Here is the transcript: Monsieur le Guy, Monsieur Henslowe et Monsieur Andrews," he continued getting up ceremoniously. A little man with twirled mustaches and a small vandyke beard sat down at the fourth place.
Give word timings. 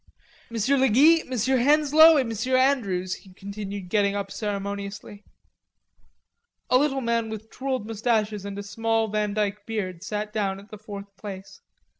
Monsieur 0.49 0.77
le 0.79 0.87
Guy, 0.87 1.21
Monsieur 1.27 1.59
Henslowe 1.59 2.17
et 2.17 2.23
Monsieur 2.25 2.57
Andrews," 2.59 3.13
he 3.17 3.33
continued 3.35 3.87
getting 3.87 4.15
up 4.15 4.31
ceremoniously. 4.31 5.23
A 6.71 6.79
little 6.79 7.01
man 7.01 7.29
with 7.29 7.51
twirled 7.51 7.85
mustaches 7.85 8.43
and 8.43 8.57
a 8.57 8.63
small 8.63 9.09
vandyke 9.09 9.63
beard 9.67 10.01
sat 10.01 10.33
down 10.33 10.59
at 10.59 10.69
the 10.69 10.79
fourth 10.79 11.15
place. 11.17 11.61